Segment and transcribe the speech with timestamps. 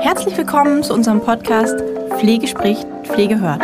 [0.00, 1.80] Herzlich willkommen zu unserem Podcast
[2.18, 3.62] Pflege spricht, Pflege hört.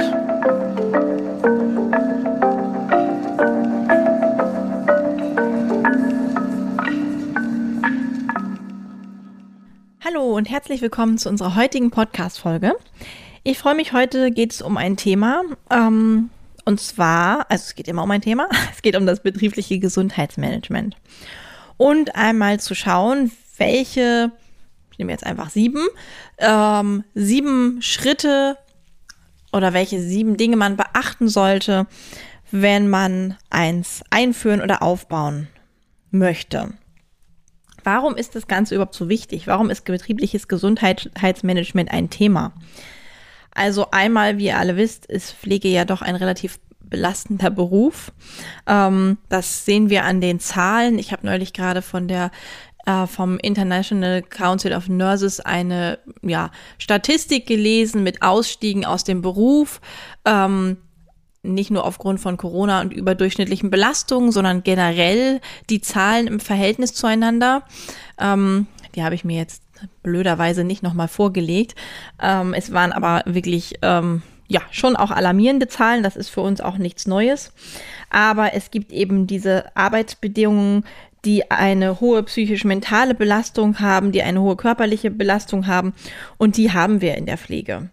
[10.05, 12.75] Hallo und herzlich willkommen zu unserer heutigen Podcast-Folge.
[13.45, 16.31] Ich freue mich, heute geht es um ein Thema, ähm,
[16.69, 20.97] und zwar, also es geht immer um ein Thema, es geht um das betriebliche Gesundheitsmanagement.
[21.79, 24.33] Und einmal zu schauen, welche,
[24.93, 25.87] ich nehme jetzt einfach sieben,
[26.37, 28.59] ähm, sieben Schritte
[29.51, 31.87] oder welche sieben Dinge man beachten sollte,
[32.51, 35.49] wenn man eins einführen oder aufbauen
[36.11, 36.75] möchte.
[37.83, 39.47] Warum ist das Ganze überhaupt so wichtig?
[39.47, 42.53] Warum ist betriebliches Gesundheitsmanagement ein Thema?
[43.59, 48.13] Also einmal, wie ihr alle wisst, ist Pflege ja doch ein relativ belastender Beruf.
[48.67, 50.99] Ähm, das sehen wir an den Zahlen.
[50.99, 52.31] Ich habe neulich gerade von der
[52.87, 59.81] äh, vom International Council of Nurses eine ja, Statistik gelesen mit Ausstiegen aus dem Beruf.
[60.25, 60.79] Ähm,
[61.43, 67.63] nicht nur aufgrund von Corona und überdurchschnittlichen Belastungen, sondern generell die Zahlen im Verhältnis zueinander.
[68.19, 69.63] Ähm, die habe ich mir jetzt
[70.03, 71.75] blöderweise nicht nochmal vorgelegt.
[72.21, 76.03] Ähm, es waren aber wirklich, ähm, ja, schon auch alarmierende Zahlen.
[76.03, 77.53] Das ist für uns auch nichts Neues.
[78.11, 80.85] Aber es gibt eben diese Arbeitsbedingungen,
[81.25, 85.93] die eine hohe psychisch-mentale Belastung haben, die eine hohe körperliche Belastung haben.
[86.39, 87.91] Und die haben wir in der Pflege.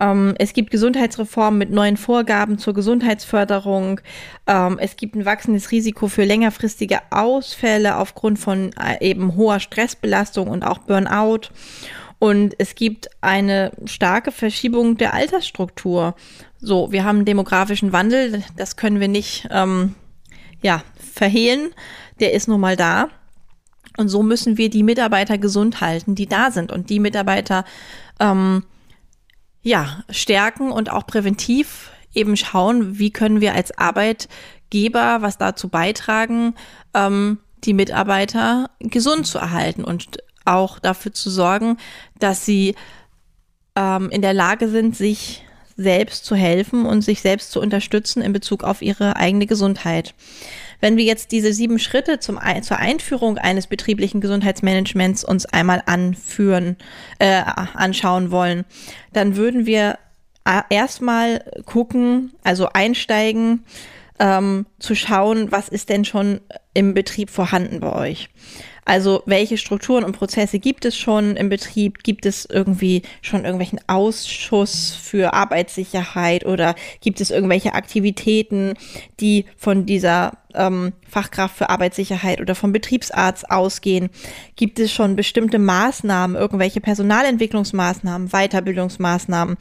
[0.00, 4.00] Ähm, es gibt Gesundheitsreformen mit neuen Vorgaben zur Gesundheitsförderung.
[4.46, 10.48] Ähm, es gibt ein wachsendes Risiko für längerfristige Ausfälle aufgrund von äh, eben hoher Stressbelastung
[10.48, 11.50] und auch Burnout.
[12.20, 16.14] Und es gibt eine starke Verschiebung der Altersstruktur.
[16.60, 19.94] So, wir haben demografischen Wandel, das können wir nicht ähm,
[20.62, 21.74] ja, verhehlen.
[22.20, 23.08] Der ist nun mal da.
[23.96, 27.64] Und so müssen wir die Mitarbeiter gesund halten, die da sind und die Mitarbeiter
[28.20, 28.64] ähm,
[29.62, 36.54] ja, stärken und auch präventiv eben schauen, wie können wir als Arbeitgeber was dazu beitragen,
[36.92, 41.76] ähm, die Mitarbeiter gesund zu erhalten und auch dafür zu sorgen,
[42.18, 42.74] dass sie
[43.76, 45.44] ähm, in der Lage sind, sich
[45.76, 50.14] selbst zu helfen und sich selbst zu unterstützen in Bezug auf ihre eigene Gesundheit.
[50.80, 56.76] Wenn wir jetzt diese sieben Schritte zum, zur Einführung eines betrieblichen Gesundheitsmanagements uns einmal anführen,
[57.18, 57.42] äh,
[57.74, 58.64] anschauen wollen,
[59.12, 59.98] dann würden wir
[60.44, 63.64] äh, erstmal gucken, also einsteigen,
[64.20, 66.40] ähm, zu schauen, was ist denn schon
[66.74, 68.28] im Betrieb vorhanden bei euch.
[68.84, 72.02] Also welche Strukturen und Prozesse gibt es schon im Betrieb?
[72.02, 78.74] Gibt es irgendwie schon irgendwelchen Ausschuss für Arbeitssicherheit oder gibt es irgendwelche Aktivitäten,
[79.20, 84.10] die von dieser ähm, Fachkraft für Arbeitssicherheit oder vom Betriebsarzt ausgehen?
[84.56, 89.56] Gibt es schon bestimmte Maßnahmen, irgendwelche Personalentwicklungsmaßnahmen, Weiterbildungsmaßnahmen?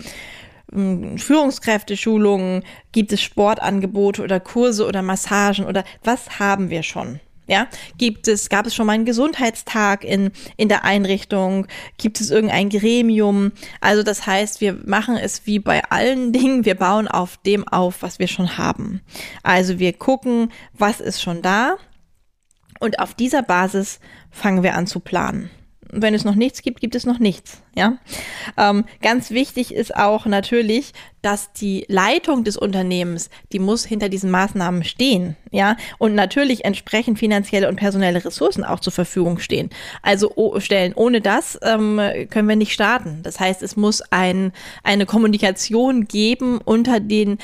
[0.72, 7.20] Führungskräfteschulungen, gibt es Sportangebote oder Kurse oder Massagen oder was haben wir schon?
[7.48, 11.66] Ja, gibt es, gab es schon mal einen Gesundheitstag in, in der Einrichtung?
[11.98, 13.54] Gibt es irgendein Gremium?
[13.82, 16.64] Also das heißt, wir machen es wie bei allen Dingen.
[16.64, 19.02] Wir bauen auf dem auf, was wir schon haben.
[19.42, 21.78] Also wir gucken, was ist schon da?
[22.80, 25.50] Und auf dieser Basis fangen wir an zu planen
[25.92, 27.62] wenn es noch nichts gibt, gibt es noch nichts.
[27.76, 27.98] Ja,
[28.58, 34.32] ähm, ganz wichtig ist auch natürlich, dass die Leitung des Unternehmens, die muss hinter diesen
[34.32, 35.36] Maßnahmen stehen.
[35.52, 39.70] Ja, und natürlich entsprechend finanzielle und personelle Ressourcen auch zur Verfügung stehen.
[40.02, 40.94] Also stellen.
[40.96, 42.00] Ohne das ähm,
[42.30, 43.22] können wir nicht starten.
[43.24, 44.52] Das heißt, es muss ein,
[44.84, 47.40] eine Kommunikation geben unter den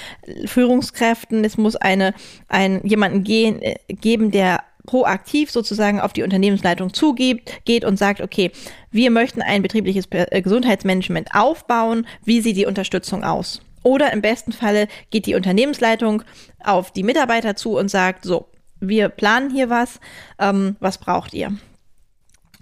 [0.45, 1.43] Führungskräften.
[1.43, 2.13] Es muss eine,
[2.47, 8.21] ein, jemanden gehen, äh, geben, der proaktiv sozusagen auf die Unternehmensleitung zugeht, geht und sagt,
[8.21, 8.51] okay,
[8.91, 13.61] wir möchten ein betriebliches äh, Gesundheitsmanagement aufbauen, wie sieht die Unterstützung aus?
[13.83, 16.23] Oder im besten Falle geht die Unternehmensleitung
[16.63, 18.47] auf die Mitarbeiter zu und sagt, so,
[18.79, 19.99] wir planen hier was,
[20.39, 21.55] ähm, was braucht ihr?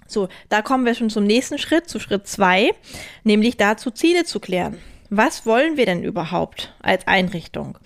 [0.06, 2.70] So, da kommen wir schon zum nächsten Schritt, zu Schritt zwei,
[3.24, 4.78] nämlich dazu Ziele zu klären.
[5.10, 7.78] Was wollen wir denn überhaupt als Einrichtung?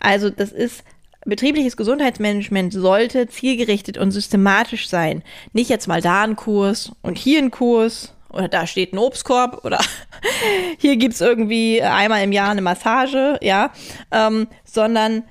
[0.00, 0.84] Also das ist
[1.24, 5.22] Betriebliches Gesundheitsmanagement sollte zielgerichtet und systematisch sein.
[5.52, 9.64] Nicht jetzt mal da ein Kurs und hier ein Kurs oder da steht ein Obstkorb
[9.64, 9.80] oder
[10.78, 13.72] hier gibt's irgendwie einmal im Jahr eine Massage, ja,
[14.10, 15.22] ähm, sondern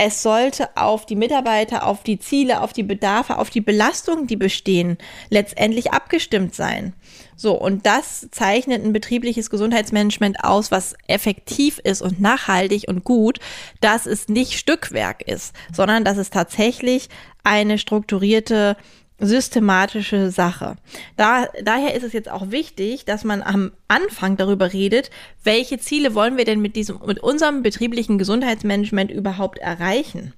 [0.00, 4.36] es sollte auf die Mitarbeiter, auf die Ziele, auf die Bedarfe, auf die Belastungen, die
[4.36, 4.96] bestehen,
[5.28, 6.94] letztendlich abgestimmt sein.
[7.34, 13.40] So, und das zeichnet ein betriebliches Gesundheitsmanagement aus, was effektiv ist und nachhaltig und gut,
[13.80, 17.08] dass es nicht Stückwerk ist, sondern dass es tatsächlich
[17.42, 18.76] eine strukturierte
[19.18, 20.76] systematische Sache.
[21.16, 25.10] Da, daher ist es jetzt auch wichtig, dass man am Anfang darüber redet,
[25.42, 30.34] welche Ziele wollen wir denn mit diesem, mit unserem betrieblichen Gesundheitsmanagement überhaupt erreichen?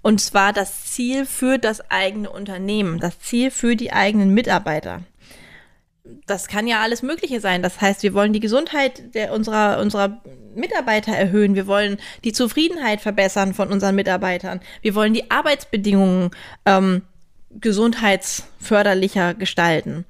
[0.00, 5.02] Und zwar das Ziel für das eigene Unternehmen, das Ziel für die eigenen Mitarbeiter.
[6.26, 7.62] Das kann ja alles Mögliche sein.
[7.62, 10.22] Das heißt, wir wollen die Gesundheit der, unserer, unserer
[10.54, 11.54] Mitarbeiter erhöhen.
[11.54, 14.60] Wir wollen die Zufriedenheit verbessern von unseren Mitarbeitern.
[14.80, 16.30] Wir wollen die Arbeitsbedingungen
[16.64, 17.02] ähm,
[17.50, 20.04] gesundheitsförderlicher gestalten.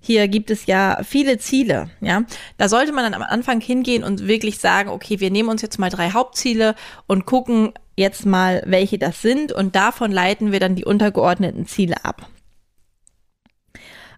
[0.00, 2.22] Hier gibt es ja viele Ziele, ja.
[2.56, 5.78] Da sollte man dann am Anfang hingehen und wirklich sagen, okay, wir nehmen uns jetzt
[5.78, 6.74] mal drei Hauptziele
[7.06, 12.04] und gucken jetzt mal, welche das sind und davon leiten wir dann die untergeordneten Ziele
[12.04, 12.28] ab.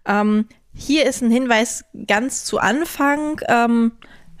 [0.05, 3.41] Ähm, hier ist ein Hinweis ganz zu Anfang.
[3.47, 3.93] Ähm,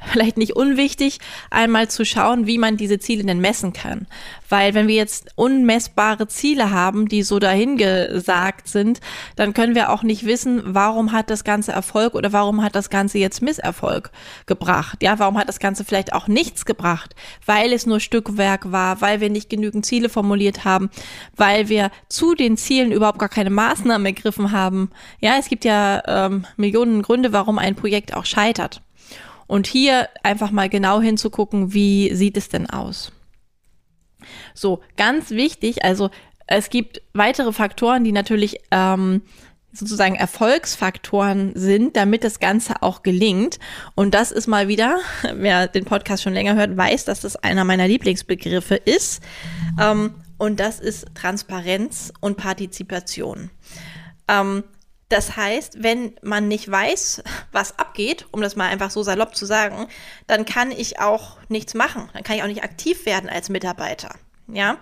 [0.05, 1.19] vielleicht nicht unwichtig,
[1.49, 4.07] einmal zu schauen, wie man diese Ziele denn messen kann.
[4.49, 8.99] Weil wenn wir jetzt unmessbare Ziele haben, die so dahingesagt sind,
[9.35, 12.89] dann können wir auch nicht wissen, warum hat das Ganze Erfolg oder warum hat das
[12.89, 14.11] Ganze jetzt Misserfolg
[14.45, 15.01] gebracht.
[15.01, 17.15] Ja, warum hat das Ganze vielleicht auch nichts gebracht,
[17.45, 20.89] weil es nur Stückwerk war, weil wir nicht genügend Ziele formuliert haben,
[21.37, 24.89] weil wir zu den Zielen überhaupt gar keine Maßnahmen ergriffen haben.
[25.19, 28.81] Ja, es gibt ja ähm, Millionen Gründe, warum ein Projekt auch scheitert.
[29.51, 33.11] Und hier einfach mal genau hinzugucken, wie sieht es denn aus.
[34.53, 36.09] So, ganz wichtig, also
[36.47, 39.23] es gibt weitere Faktoren, die natürlich ähm,
[39.73, 43.59] sozusagen Erfolgsfaktoren sind, damit das Ganze auch gelingt.
[43.93, 44.99] Und das ist mal wieder,
[45.33, 49.21] wer den Podcast schon länger hört, weiß, dass das einer meiner Lieblingsbegriffe ist.
[49.77, 53.49] Ähm, und das ist Transparenz und Partizipation.
[54.29, 54.63] Ähm,
[55.11, 59.45] das heißt, wenn man nicht weiß, was abgeht, um das mal einfach so salopp zu
[59.45, 59.87] sagen,
[60.27, 62.09] dann kann ich auch nichts machen.
[62.13, 64.15] Dann kann ich auch nicht aktiv werden als Mitarbeiter.
[64.47, 64.77] Ja.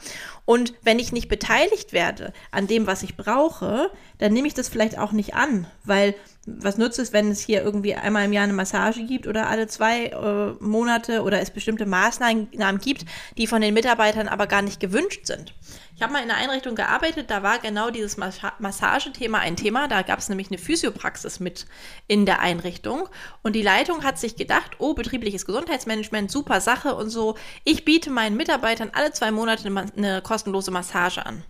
[0.50, 4.68] Und wenn ich nicht beteiligt werde an dem, was ich brauche, dann nehme ich das
[4.68, 6.16] vielleicht auch nicht an, weil
[6.48, 9.68] was nützt es, wenn es hier irgendwie einmal im Jahr eine Massage gibt oder alle
[9.68, 13.06] zwei äh, Monate oder es bestimmte Maßnahmen gibt,
[13.38, 15.54] die von den Mitarbeitern aber gar nicht gewünscht sind.
[16.00, 19.90] Ich habe mal in einer Einrichtung gearbeitet, da war genau dieses Massagethema ein Thema.
[19.90, 21.66] Da gab es nämlich eine Physiopraxis mit
[22.08, 23.10] in der Einrichtung.
[23.44, 27.36] Und die Leitung hat sich gedacht, oh, betriebliches Gesundheitsmanagement, super Sache und so.
[27.66, 31.44] Ich biete meinen Mitarbeitern alle zwei Monate eine, eine kostenlose Massage an.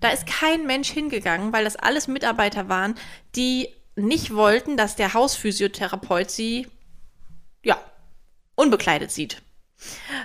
[0.00, 2.94] Da ist kein Mensch hingegangen, weil das alles Mitarbeiter waren,
[3.36, 6.66] die nicht wollten, dass der Hausphysiotherapeut sie,
[7.62, 7.78] ja,
[8.56, 9.42] unbekleidet sieht.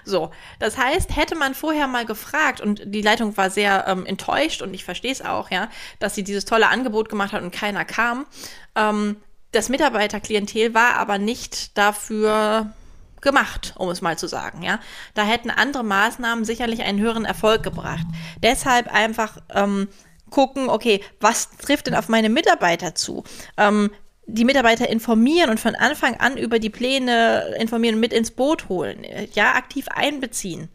[0.05, 4.61] So, das heißt, hätte man vorher mal gefragt und die Leitung war sehr ähm, enttäuscht
[4.61, 5.69] und ich verstehe es auch, ja,
[5.99, 8.25] dass sie dieses tolle Angebot gemacht hat und keiner kam.
[8.75, 9.17] Ähm,
[9.51, 12.73] das Mitarbeiterklientel war aber nicht dafür
[13.21, 14.80] gemacht, um es mal zu sagen, ja.
[15.13, 18.06] Da hätten andere Maßnahmen sicherlich einen höheren Erfolg gebracht.
[18.42, 19.88] Deshalb einfach ähm,
[20.30, 23.24] gucken, okay, was trifft denn auf meine Mitarbeiter zu?
[23.57, 23.92] Ähm,
[24.25, 28.69] die Mitarbeiter informieren und von Anfang an über die Pläne informieren und mit ins Boot
[28.69, 30.69] holen, ja, aktiv einbeziehen.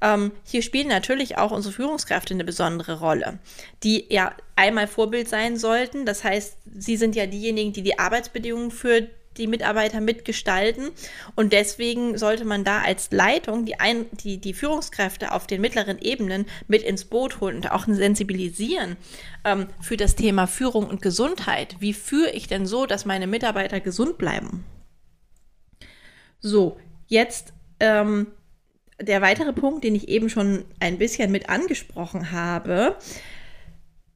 [0.00, 3.38] Ähm, hier spielen natürlich auch unsere Führungskräfte eine besondere Rolle,
[3.82, 6.04] die ja einmal Vorbild sein sollten.
[6.04, 10.90] Das heißt, sie sind ja diejenigen, die die Arbeitsbedingungen für die Mitarbeiter mitgestalten.
[11.34, 15.98] Und deswegen sollte man da als Leitung die, Ein die, die Führungskräfte auf den mittleren
[15.98, 18.96] Ebenen mit ins Boot holen und auch sensibilisieren
[19.44, 21.76] ähm, für das Thema Führung und Gesundheit.
[21.80, 24.64] Wie führe ich denn so, dass meine Mitarbeiter gesund bleiben?
[26.40, 28.28] So, jetzt ähm,
[29.00, 32.96] der weitere Punkt, den ich eben schon ein bisschen mit angesprochen habe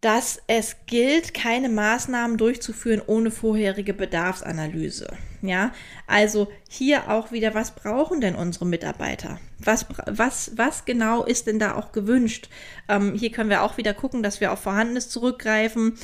[0.00, 5.09] dass es gilt, keine Maßnahmen durchzuführen ohne vorherige Bedarfsanalyse.
[5.43, 5.73] Ja,
[6.07, 9.38] also hier auch wieder, was brauchen denn unsere Mitarbeiter?
[9.59, 12.49] Was, was, was genau ist denn da auch gewünscht?
[12.88, 15.95] Ähm, hier können wir auch wieder gucken, dass wir auf Vorhandenes zurückgreifen.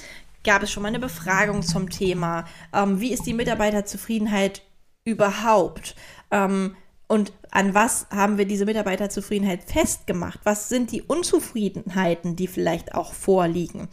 [0.44, 2.46] Gab es schon mal eine Befragung zum Thema?
[2.72, 4.62] Ähm, wie ist die Mitarbeiterzufriedenheit
[5.04, 5.94] überhaupt?
[6.30, 10.40] Ähm, und an was haben wir diese Mitarbeiterzufriedenheit festgemacht?
[10.42, 13.88] Was sind die Unzufriedenheiten, die vielleicht auch vorliegen?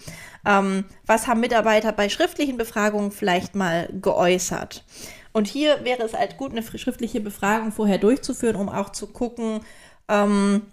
[0.46, 4.84] Ähm, was haben Mitarbeiter bei schriftlichen Befragungen vielleicht mal geäußert?
[5.32, 9.60] Und hier wäre es halt gut, eine schriftliche Befragung vorher durchzuführen, um auch zu gucken,
[10.08, 10.64] ähm,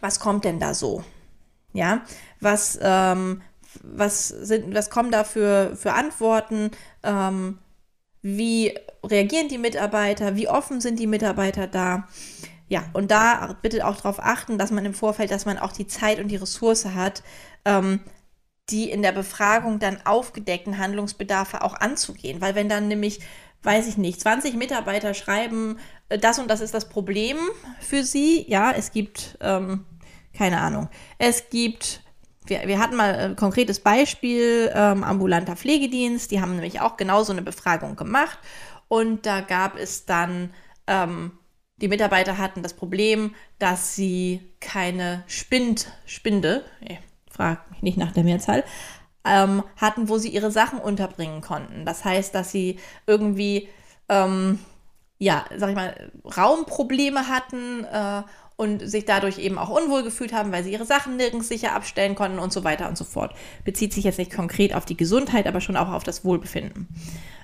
[0.00, 1.02] was kommt denn da so?
[1.72, 2.02] Ja,
[2.38, 3.42] was, ähm,
[3.82, 6.70] was, sind, was kommen da für, für Antworten?
[7.02, 7.58] Ähm,
[8.22, 10.36] wie reagieren die Mitarbeiter?
[10.36, 12.08] Wie offen sind die Mitarbeiter da?
[12.68, 15.86] ja, und da bitte auch darauf achten, dass man im Vorfeld, dass man auch die
[15.86, 17.22] Zeit und die Ressource hat,
[17.64, 18.00] ähm,
[18.68, 22.42] die in der Befragung dann aufgedeckten Handlungsbedarfe auch anzugehen.
[22.42, 23.20] Weil wenn dann nämlich,
[23.62, 25.78] weiß ich nicht, 20 Mitarbeiter schreiben,
[26.10, 27.38] äh, das und das ist das Problem
[27.80, 29.86] für sie, ja, es gibt, ähm,
[30.34, 32.02] keine Ahnung, es gibt
[32.48, 37.22] wir, wir hatten mal ein konkretes Beispiel, ähm, ambulanter Pflegedienst, die haben nämlich auch genau
[37.22, 38.38] so eine Befragung gemacht
[38.88, 40.50] und da gab es dann
[40.86, 41.32] ähm,
[41.80, 46.98] die Mitarbeiter hatten das Problem, dass sie keine Spind, Spinde, ich
[47.30, 48.64] frag mich nicht nach der Mehrzahl,
[49.24, 51.84] ähm, hatten, wo sie ihre Sachen unterbringen konnten.
[51.84, 53.68] Das heißt, dass sie irgendwie,
[54.08, 54.58] ähm,
[55.18, 58.22] ja, sag ich mal, Raumprobleme hatten äh,
[58.58, 62.16] und sich dadurch eben auch unwohl gefühlt haben, weil sie ihre Sachen nirgends sicher abstellen
[62.16, 63.32] konnten und so weiter und so fort.
[63.64, 66.88] Bezieht sich jetzt nicht konkret auf die Gesundheit, aber schon auch auf das Wohlbefinden.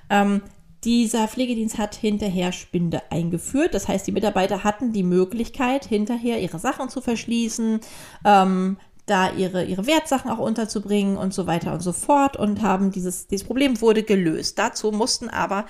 [0.09, 0.41] Ähm,
[0.83, 3.73] dieser Pflegedienst hat hinterher Spinde eingeführt.
[3.73, 7.79] Das heißt, die Mitarbeiter hatten die Möglichkeit, hinterher ihre Sachen zu verschließen,
[8.25, 12.91] ähm, da ihre, ihre Wertsachen auch unterzubringen und so weiter und so fort und haben
[12.91, 14.59] dieses, dieses Problem wurde gelöst.
[14.59, 15.65] Dazu mussten aber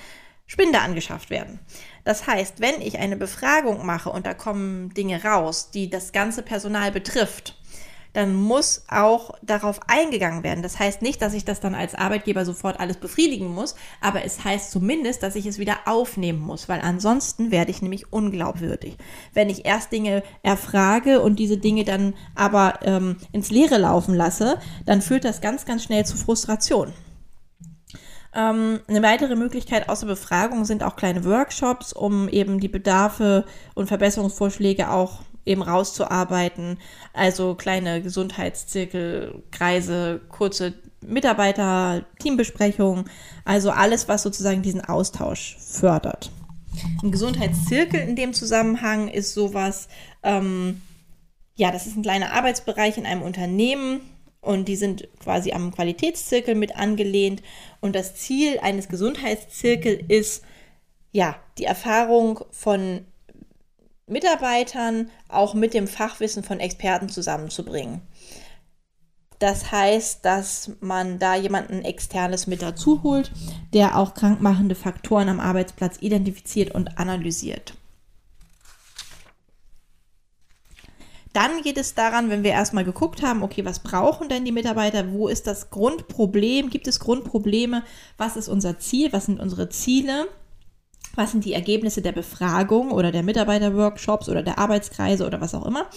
[0.47, 1.59] Spinde angeschafft werden.
[2.03, 6.43] Das heißt, wenn ich eine Befragung mache und da kommen Dinge raus, die das ganze
[6.43, 7.57] Personal betrifft,
[8.15, 10.63] dann muss auch darauf eingegangen werden.
[10.63, 14.43] Das heißt nicht, dass ich das dann als Arbeitgeber sofort alles befriedigen muss, aber es
[14.43, 18.97] heißt zumindest, dass ich es wieder aufnehmen muss, weil ansonsten werde ich nämlich unglaubwürdig.
[19.33, 24.59] Wenn ich erst Dinge erfrage und diese Dinge dann aber ähm, ins Leere laufen lasse,
[24.85, 26.93] dann führt das ganz, ganz schnell zu Frustration.
[28.35, 33.87] Ähm, eine weitere Möglichkeit außer Befragung sind auch kleine Workshops, um eben die Bedarfe und
[33.87, 36.77] Verbesserungsvorschläge auch eben rauszuarbeiten.
[37.13, 43.05] Also kleine Gesundheitszirkel, Kreise, kurze Mitarbeiter, Teambesprechungen,
[43.45, 46.31] also alles, was sozusagen diesen Austausch fördert.
[47.03, 49.87] Ein Gesundheitszirkel in dem Zusammenhang ist sowas,
[50.23, 50.81] ähm,
[51.55, 54.01] ja, das ist ein kleiner Arbeitsbereich in einem Unternehmen
[54.45, 57.41] und die sind quasi am Qualitätszirkel mit angelehnt.
[57.81, 60.43] Und das Ziel eines Gesundheitszirkels ist,
[61.11, 63.05] ja, die Erfahrung von
[64.07, 68.01] Mitarbeitern auch mit dem Fachwissen von Experten zusammenzubringen.
[69.39, 73.31] Das heißt, dass man da jemanden externes mit dazu holt,
[73.73, 77.73] der auch krankmachende Faktoren am Arbeitsplatz identifiziert und analysiert.
[81.35, 85.11] Dann geht es daran, wenn wir erstmal geguckt haben, okay, was brauchen denn die Mitarbeiter?
[85.11, 86.69] Wo ist das Grundproblem?
[86.69, 87.83] Gibt es Grundprobleme?
[88.17, 89.11] Was ist unser Ziel?
[89.11, 90.27] Was sind unsere Ziele?
[91.15, 95.65] was sind die Ergebnisse der Befragung oder der Mitarbeiterworkshops oder der Arbeitskreise oder was auch
[95.65, 95.87] immer.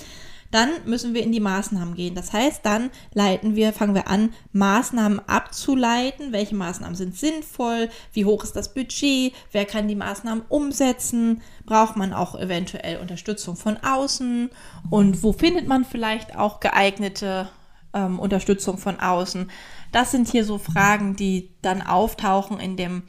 [0.50, 2.14] Dann müssen wir in die Maßnahmen gehen.
[2.14, 6.33] Das heißt, dann leiten wir, fangen wir an, Maßnahmen abzuleiten.
[6.33, 7.90] Welche Maßnahmen sind sinnvoll?
[8.12, 9.35] Wie hoch ist das Budget?
[9.52, 11.43] Wer kann die Maßnahmen umsetzen?
[11.67, 14.50] Braucht man auch eventuell Unterstützung von außen?
[14.90, 17.50] Und wo findet man vielleicht auch geeignete
[17.93, 19.50] ähm, Unterstützung von außen?
[19.93, 23.02] Das sind hier so Fragen, die dann auftauchen in dem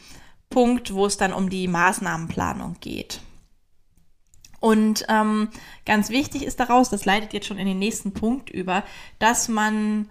[0.50, 3.22] Punkt, wo es dann um die Maßnahmenplanung geht.
[4.59, 5.49] Und ähm,
[5.85, 8.83] ganz wichtig ist daraus, das leitet jetzt schon in den nächsten Punkt über,
[9.17, 10.09] dass man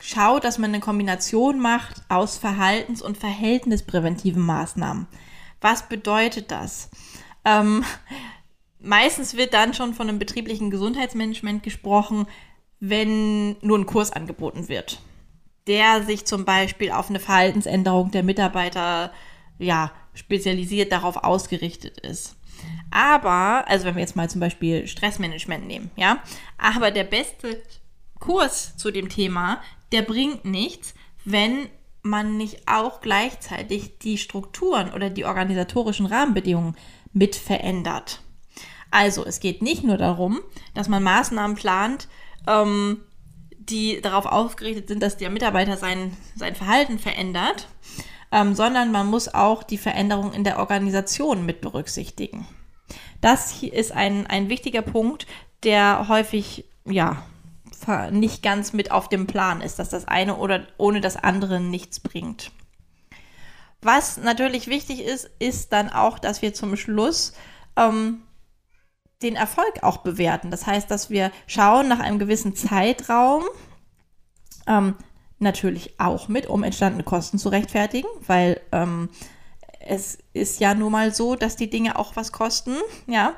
[0.00, 5.06] schaut, dass man eine Kombination macht aus verhaltens- und verhältnispräventiven Maßnahmen.
[5.60, 6.90] Was bedeutet das?
[7.44, 7.84] Ähm,
[8.80, 12.26] meistens wird dann schon von einem betrieblichen Gesundheitsmanagement gesprochen,
[12.80, 15.00] wenn nur ein Kurs angeboten wird,
[15.68, 19.12] der sich zum Beispiel auf eine Verhaltensänderung der Mitarbeiter
[19.58, 22.34] ja, spezialisiert darauf ausgerichtet ist.
[22.90, 26.22] Aber, also wenn wir jetzt mal zum Beispiel Stressmanagement nehmen, ja,
[26.58, 27.62] aber der beste
[28.18, 29.60] Kurs zu dem Thema,
[29.92, 31.68] der bringt nichts, wenn
[32.02, 36.76] man nicht auch gleichzeitig die Strukturen oder die organisatorischen Rahmenbedingungen
[37.12, 38.22] mit verändert.
[38.90, 40.40] Also es geht nicht nur darum,
[40.74, 42.08] dass man Maßnahmen plant,
[42.46, 43.00] ähm,
[43.58, 47.68] die darauf aufgerichtet sind, dass der Mitarbeiter sein, sein Verhalten verändert,
[48.32, 52.46] ähm, sondern man muss auch die Veränderung in der Organisation mit berücksichtigen.
[53.20, 55.26] Das ist ein, ein wichtiger Punkt,
[55.62, 57.22] der häufig, ja,
[58.10, 62.00] nicht ganz mit auf dem Plan ist, dass das eine oder ohne das andere nichts
[62.00, 62.52] bringt.
[63.80, 67.34] Was natürlich wichtig ist, ist dann auch, dass wir zum Schluss
[67.76, 68.22] ähm,
[69.22, 70.52] den Erfolg auch bewerten.
[70.52, 73.42] Das heißt, dass wir schauen nach einem gewissen Zeitraum,
[74.68, 74.94] ähm,
[75.42, 79.08] natürlich auch mit, um entstandene Kosten zu rechtfertigen, weil ähm,
[79.84, 83.34] es ist ja nun mal so, dass die Dinge auch was kosten, ja.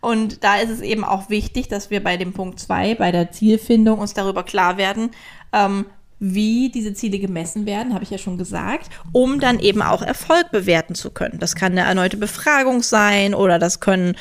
[0.00, 3.32] Und da ist es eben auch wichtig, dass wir bei dem Punkt 2, bei der
[3.32, 5.10] Zielfindung, uns darüber klar werden,
[5.52, 5.86] ähm,
[6.18, 10.50] wie diese Ziele gemessen werden, habe ich ja schon gesagt, um dann eben auch Erfolg
[10.50, 11.38] bewerten zu können.
[11.38, 14.16] Das kann eine erneute Befragung sein oder das können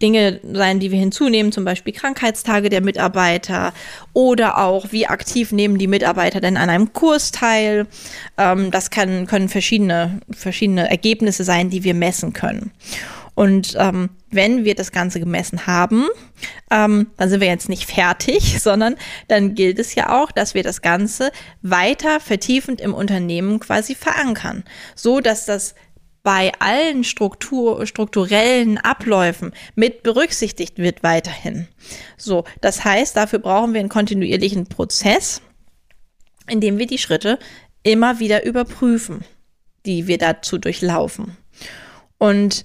[0.00, 3.72] Dinge sein, die wir hinzunehmen, zum Beispiel Krankheitstage der Mitarbeiter
[4.12, 7.88] oder auch, wie aktiv nehmen die Mitarbeiter denn an einem Kurs teil.
[8.38, 12.70] Ähm, das kann, können verschiedene, verschiedene Ergebnisse sein, die wir messen können.
[13.36, 16.06] Und ähm, wenn wir das Ganze gemessen haben,
[16.70, 18.96] ähm, dann sind wir jetzt nicht fertig, sondern
[19.28, 24.64] dann gilt es ja auch, dass wir das Ganze weiter vertiefend im Unternehmen quasi verankern,
[24.94, 25.74] so dass das
[26.22, 31.68] bei allen Struktur, strukturellen Abläufen mit berücksichtigt wird weiterhin.
[32.16, 35.42] So, das heißt, dafür brauchen wir einen kontinuierlichen Prozess,
[36.48, 37.38] in dem wir die Schritte
[37.82, 39.24] immer wieder überprüfen,
[39.84, 41.36] die wir dazu durchlaufen.
[42.18, 42.64] Und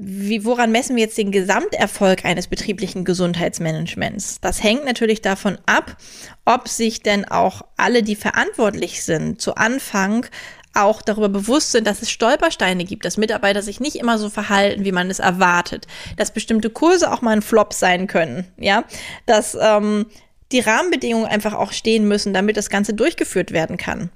[0.00, 4.40] wie, woran messen wir jetzt den Gesamterfolg eines betrieblichen Gesundheitsmanagements?
[4.40, 5.96] Das hängt natürlich davon ab,
[6.44, 10.26] ob sich denn auch alle, die verantwortlich sind, zu Anfang
[10.74, 14.84] auch darüber bewusst sind, dass es Stolpersteine gibt, dass Mitarbeiter sich nicht immer so verhalten,
[14.84, 18.84] wie man es erwartet, dass bestimmte Kurse auch mal ein Flop sein können, ja,
[19.26, 20.06] dass ähm,
[20.52, 24.10] die Rahmenbedingungen einfach auch stehen müssen, damit das Ganze durchgeführt werden kann.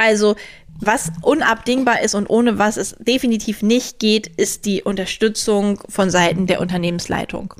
[0.00, 0.34] Also
[0.80, 6.46] was unabdingbar ist und ohne was es definitiv nicht geht, ist die Unterstützung von Seiten
[6.46, 7.52] der Unternehmensleitung.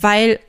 [0.00, 0.40] Weil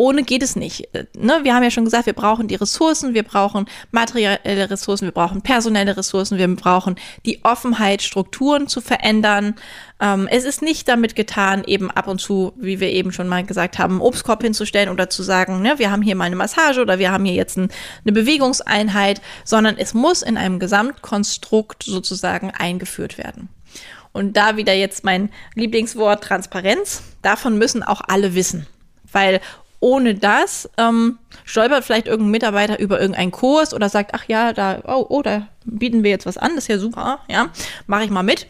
[0.00, 0.88] ohne geht es nicht.
[1.16, 1.40] Ne?
[1.42, 5.42] Wir haben ja schon gesagt, wir brauchen die Ressourcen, wir brauchen materielle Ressourcen, wir brauchen
[5.42, 6.94] personelle Ressourcen, wir brauchen
[7.26, 9.56] die Offenheit, Strukturen zu verändern.
[9.98, 13.44] Ähm, es ist nicht damit getan, eben ab und zu, wie wir eben schon mal
[13.44, 16.80] gesagt haben, einen Obstkorb hinzustellen oder zu sagen, ne, wir haben hier mal eine Massage
[16.80, 17.68] oder wir haben hier jetzt ein,
[18.04, 23.48] eine Bewegungseinheit, sondern es muss in einem Gesamtkonstrukt sozusagen eingeführt werden.
[24.12, 27.02] Und da wieder jetzt mein Lieblingswort Transparenz.
[27.20, 28.68] Davon müssen auch alle wissen.
[29.10, 29.40] Weil
[29.80, 34.82] ohne das ähm, stolpert vielleicht irgendein Mitarbeiter über irgendeinen Kurs oder sagt, ach ja, da,
[34.86, 37.48] oh, oh, da bieten wir jetzt was an, das ist ja super, ja,
[37.86, 38.46] mache ich mal mit.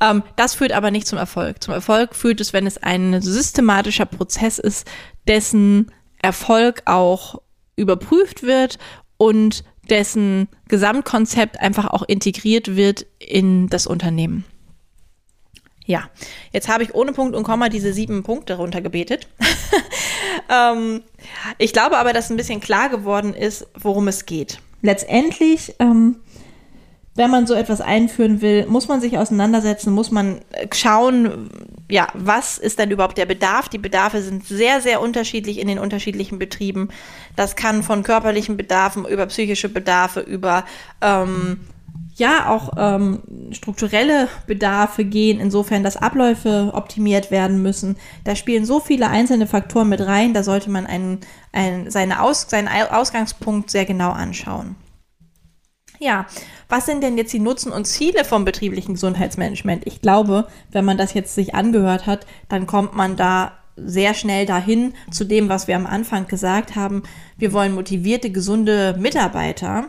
[0.00, 1.62] Ähm, das führt aber nicht zum Erfolg.
[1.62, 4.86] Zum Erfolg führt es, wenn es ein systematischer Prozess ist,
[5.26, 7.40] dessen Erfolg auch
[7.76, 8.78] überprüft wird
[9.16, 14.44] und dessen Gesamtkonzept einfach auch integriert wird in das Unternehmen.
[15.90, 16.08] Ja,
[16.52, 19.26] jetzt habe ich ohne Punkt und Komma diese sieben Punkte runtergebetet.
[20.48, 21.02] ähm,
[21.58, 24.60] ich glaube aber, dass ein bisschen klar geworden ist, worum es geht.
[24.82, 26.20] Letztendlich, ähm,
[27.16, 31.50] wenn man so etwas einführen will, muss man sich auseinandersetzen, muss man äh, schauen,
[31.90, 33.68] ja, was ist denn überhaupt der Bedarf?
[33.68, 36.90] Die Bedarfe sind sehr, sehr unterschiedlich in den unterschiedlichen Betrieben.
[37.34, 40.64] Das kann von körperlichen Bedarfen über psychische Bedarfe, über
[41.00, 41.58] ähm,
[42.14, 47.96] ja auch ähm, strukturelle Bedarfe gehen, insofern, dass Abläufe optimiert werden müssen.
[48.24, 51.20] Da spielen so viele einzelne Faktoren mit rein, da sollte man einen,
[51.52, 54.76] einen, seine Aus, seinen Ausgangspunkt sehr genau anschauen.
[55.98, 56.26] Ja,
[56.68, 59.86] was sind denn jetzt die Nutzen und Ziele vom betrieblichen Gesundheitsmanagement?
[59.86, 64.46] Ich glaube, wenn man das jetzt sich angehört hat, dann kommt man da sehr schnell
[64.46, 67.02] dahin zu dem, was wir am Anfang gesagt haben.
[67.36, 69.88] Wir wollen motivierte, gesunde Mitarbeiter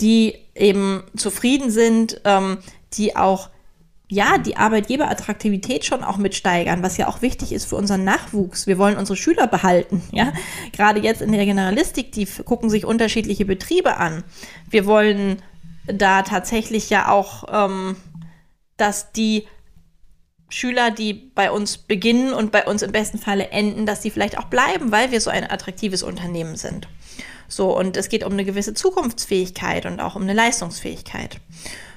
[0.00, 2.58] die eben zufrieden sind, ähm,
[2.92, 3.50] die auch
[4.08, 8.68] ja, die Arbeitgeberattraktivität schon auch mit steigern, was ja auch wichtig ist für unseren Nachwuchs.
[8.68, 10.32] Wir wollen unsere Schüler behalten, ja.
[10.72, 14.22] Gerade jetzt in der Generalistik, die gucken sich unterschiedliche Betriebe an.
[14.70, 15.42] Wir wollen
[15.86, 17.96] da tatsächlich ja auch, ähm,
[18.76, 19.48] dass die
[20.48, 24.38] Schüler, die bei uns beginnen und bei uns im besten Falle enden, dass die vielleicht
[24.38, 26.88] auch bleiben, weil wir so ein attraktives Unternehmen sind.
[27.48, 31.40] So, und es geht um eine gewisse Zukunftsfähigkeit und auch um eine Leistungsfähigkeit.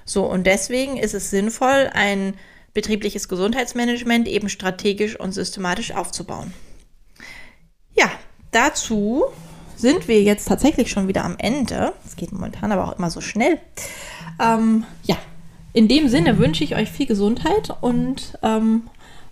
[0.05, 2.35] So, und deswegen ist es sinnvoll, ein
[2.73, 6.53] betriebliches Gesundheitsmanagement eben strategisch und systematisch aufzubauen.
[7.93, 8.11] Ja,
[8.51, 9.25] dazu
[9.75, 11.93] sind wir jetzt tatsächlich schon wieder am Ende.
[12.05, 13.59] Es geht momentan aber auch immer so schnell.
[14.39, 15.17] Ähm, ja,
[15.73, 18.83] in dem Sinne wünsche ich euch viel Gesundheit und ähm,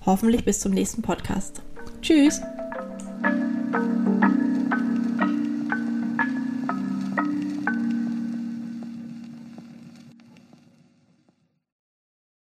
[0.06, 1.62] hoffentlich bis zum nächsten Podcast.
[2.02, 2.41] Tschüss.